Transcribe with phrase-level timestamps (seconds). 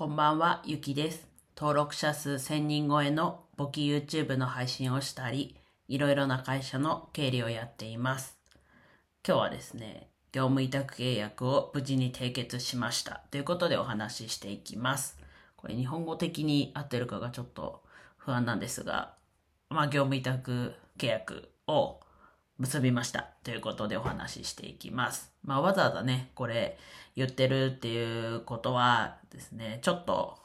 [0.00, 1.28] こんばんは、ゆきです。
[1.54, 5.56] 登録者数1000人超えの簿記 YouTube の配信をしたり、
[5.88, 8.38] いろいろな会社の経理をやっています。
[9.28, 13.24] 今日はですね、業務委託契約を無事に締結しました。
[13.30, 15.18] ということでお話ししていきます。
[15.58, 17.82] これ日本語的に合ってるかがちょっと
[18.16, 19.12] 不安なんですが、
[19.68, 22.00] まあ業務委託契約を
[22.60, 25.32] 結びましたということでお話ししていきます。
[25.42, 26.76] まあわざわざね、これ
[27.16, 30.36] 言ってるっていうことはですね、ちょっと、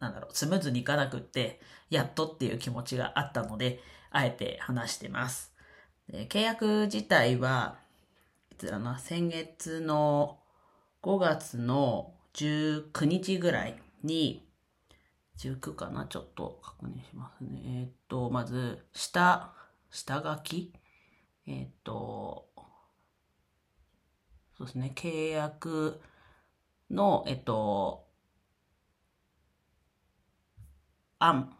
[0.00, 1.60] なんだろう、スムーズにいかなくって、
[1.90, 3.78] やっとっていう気持ちがあったので、
[4.10, 5.54] あえて話してます。
[6.08, 7.78] で契約自体は、
[8.50, 10.40] いつだな、先月の
[11.04, 14.44] 5月の19日ぐらいに、
[15.38, 17.60] 19かなちょっと確認しますね。
[17.64, 19.52] えーっと、まず、下、
[19.90, 20.72] 下書き？
[21.46, 22.48] えーっと、
[24.56, 26.00] そうですね、契約
[26.90, 28.06] の、えっと、
[31.18, 31.56] 案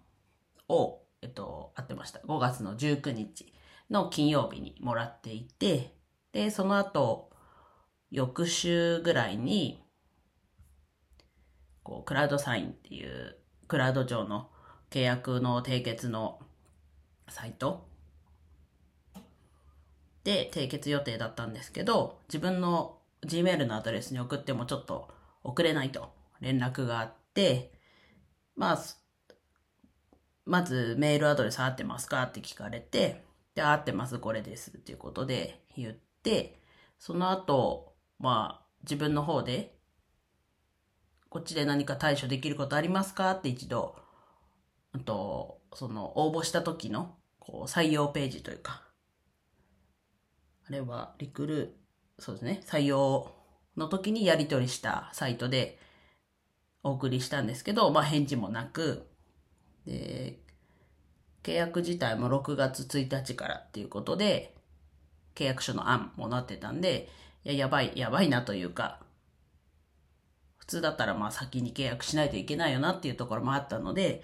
[0.69, 2.21] を、えっと、合ってました。
[2.21, 3.53] 5月の19日
[3.89, 5.95] の金曜日にもらっていて、
[6.33, 7.31] で、その後、
[8.11, 9.83] 翌週ぐらいに、
[11.83, 13.37] こう、クラウドサインっていう、
[13.69, 14.51] クラウド上の
[14.91, 16.41] 契約の締結の
[17.29, 17.89] サイト
[20.29, 25.09] で締結予定だったんですけど、自分の Gmail のアドレスに送ってもちょっと
[25.43, 26.13] 送れないと
[26.43, 27.73] 連絡があって、
[28.55, 28.79] まあ、
[30.45, 36.61] まずメールアドレス合ってますかって聞かれて、で、合ってます、これですっていうことで言って、
[36.99, 39.79] その後、まあ、自分の方で、
[41.31, 43.97] こっちで何か対処できることありますかって一度、
[44.93, 48.88] あと、その応募した時の、こう、採用ページというか、
[50.69, 51.77] あれは、リクル、
[52.19, 53.33] そうですね、採用
[53.77, 55.79] の時にやり取りしたサイトで
[56.83, 59.09] お送りしたんですけど、まあ返事もなく、
[59.87, 60.41] で、
[61.43, 64.55] 契約自体も6月1日からっていうことで、
[65.35, 67.09] 契約書の案もなってたんで、
[67.45, 69.01] いや、やばい、やばいなというか、
[70.59, 74.23] 普通だったらまあ先に契約しないといけないよなっていうところもあったので、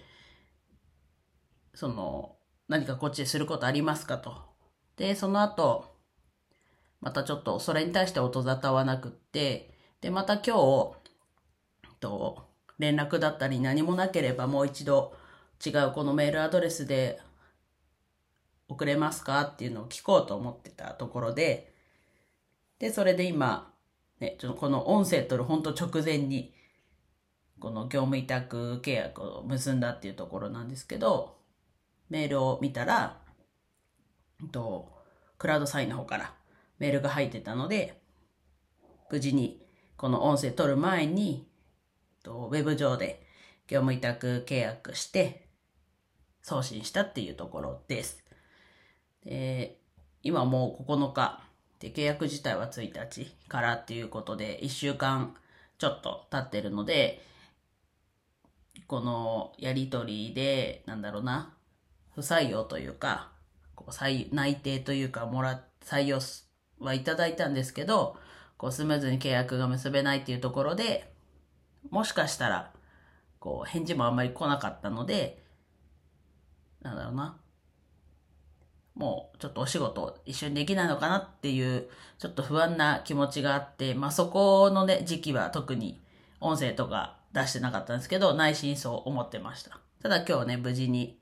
[1.73, 2.37] その、
[2.69, 4.43] 何かこっちですることありますかと。
[4.97, 5.94] で、その後、
[7.05, 9.71] またちょっとそれに対して音沙汰はなくって、
[10.01, 10.95] で、また今日、
[12.01, 12.49] と、
[12.79, 15.15] 連絡だったり何もなければもう一度
[15.65, 17.21] 違うこのメールアドレスで
[18.69, 21.75] 送れますかっていうのを聞こうと思ってたところで、
[22.79, 23.71] で、それで今、
[24.19, 26.55] ね、ちょっとこの音声取るほんと直前に、
[27.61, 31.37] この業務委託契約を結んだっていうところなんですけど、
[32.09, 33.19] メールを見たら、
[34.51, 34.91] と、
[35.37, 36.35] クラウドサインの方から
[36.79, 38.01] メールが入ってたので、
[39.11, 39.65] 無事に
[39.97, 41.47] この音声取る前に、
[42.27, 43.27] ウェブ上で
[43.67, 45.47] 業務委託契約して
[46.43, 48.25] 送信したっていうところです。
[49.25, 49.79] で
[50.23, 51.43] 今もう9日
[51.81, 55.35] で契約自体は1日からっていうことで1週間
[55.79, 57.23] ちょっと経ってるので
[58.87, 61.55] このやりとりでなんだろうな
[62.15, 63.33] 不採用というか
[63.75, 66.21] こう内定というかもら採用
[66.81, 67.05] はい。
[67.05, 67.37] ただい。
[67.37, 68.17] たんですけど
[68.57, 70.19] こうスムーズに契約が結べない。
[70.19, 70.37] ってい。
[70.37, 71.15] うところで
[71.91, 72.73] もしかしたら、
[73.39, 75.43] こう、返事もあんまり来なかったので、
[76.83, 77.37] なんだろうな。
[78.95, 80.89] もう、ちょっとお仕事一緒にできない。
[80.89, 81.77] のかなってい。
[81.77, 86.03] う、ちょっと不安な気持ちがあって、まあそこのね、時期は特に
[86.41, 89.81] 音声とか出してなかったんですけど、内心そう思ってました。
[90.03, 91.19] ただ今日ね、無事に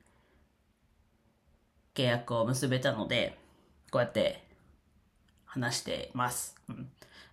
[1.95, 3.39] 契約を結べたので、
[3.91, 4.47] こうやって
[5.53, 6.57] 話してます。
[6.69, 6.89] うん、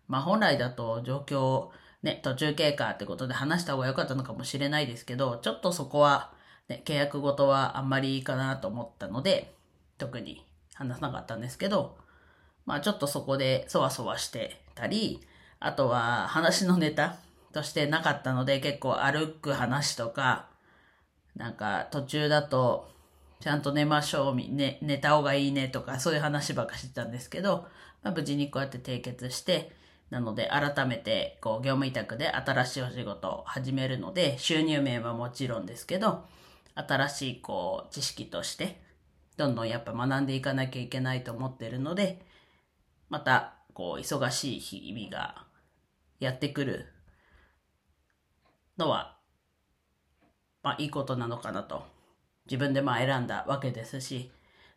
[0.07, 1.69] まあ本来だと状況、
[2.03, 6.33] ね、途中経過ってことで話した方が良かったのかもしれないですけど、ちょっとそこは、
[6.67, 9.53] ね、契約ごとはあんまりいいかなと思ったので、
[9.97, 11.97] 特に話さなかったんですけど、
[12.65, 15.21] まあちょっとそこでそわそわしてたり、
[15.61, 17.17] あとは話のネタ
[17.53, 20.47] としてなかったので結構歩く話とか、
[21.35, 22.89] なんか途中だと
[23.41, 27.67] ちゃんと寝ましょう、ね、寝た方がいいねとかそういう話ばかしてたんですけど、
[28.03, 29.71] まあ、無事にこうやって締結して、
[30.09, 36.25] なので、改めて、こう、業務委託で新しいお仕事を始めるので、収入面はもちろんですけど、
[36.73, 38.81] 新しい、こう、知識として、
[39.37, 42.25] どんどんやっぱ学んでいかなきゃいけないと思ってるので、
[43.09, 45.45] また、こう、忙しい日々が
[46.19, 46.87] やってくる
[48.77, 49.17] のは、
[50.63, 51.83] まあ、いいことなのかなと、
[52.49, 54.31] 自分でまあ選んだわけですし、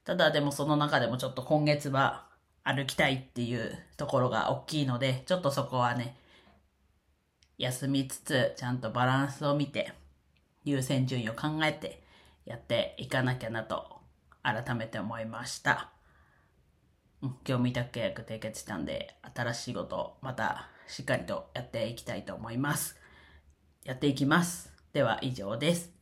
[0.05, 2.27] ただでもその中でもちょっと今月は、
[2.65, 6.17] 歩きたいっていうところが大きいので、ちょっとそこはね、
[7.59, 9.93] 休みつつ、ちゃんとバランスを見て、
[10.65, 12.03] 優先順位を考えて
[12.45, 14.01] やっていかなきゃなと、
[14.43, 15.91] 改めて思いました。
[17.21, 22.97] うん、業務委託契約締結したんで、新しいことまたしっかりとやっていきたいと思います。
[23.85, 24.73] やっていきます。
[24.93, 26.02] では以上です。